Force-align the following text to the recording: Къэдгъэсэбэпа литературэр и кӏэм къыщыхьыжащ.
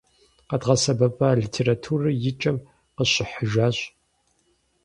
Къэдгъэсэбэпа 0.47 1.27
литературэр 1.41 2.05
и 2.29 2.31
кӏэм 2.39 2.57
къыщыхьыжащ. 2.95 3.77